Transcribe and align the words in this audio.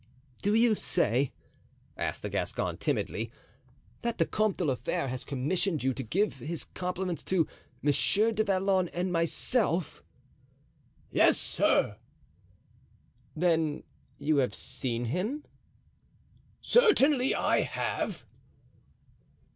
"Do 0.41 0.55
you 0.55 0.73
say," 0.73 1.31
asked 1.95 2.23
the 2.23 2.29
Gascon, 2.31 2.77
timidly, 2.77 3.31
"that 4.01 4.17
the 4.17 4.25
Comte 4.25 4.57
de 4.57 4.65
la 4.65 4.73
Fere 4.73 5.09
has 5.09 5.23
commissioned 5.23 5.83
you 5.83 5.93
to 5.93 6.01
give 6.01 6.37
his 6.39 6.63
compliments 6.63 7.23
to 7.25 7.47
Monsieur 7.83 8.31
du 8.31 8.43
Vallon 8.43 8.89
and 8.93 9.11
myself?" 9.13 10.01
"Yes, 11.11 11.37
sir." 11.37 11.97
"Then 13.35 13.83
you 14.17 14.37
have 14.37 14.55
seen 14.55 15.05
him?" 15.05 15.43
"Certainly 16.63 17.35
I 17.35 17.59
have." 17.61 18.25